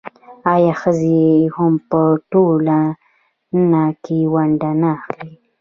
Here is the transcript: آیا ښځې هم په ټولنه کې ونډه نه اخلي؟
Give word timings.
آیا 0.53 0.73
ښځې 0.81 1.19
هم 1.55 1.73
په 1.89 2.01
ټولنه 2.31 3.83
کې 4.03 4.17
ونډه 4.33 4.71
نه 4.81 4.89
اخلي؟ 4.97 5.31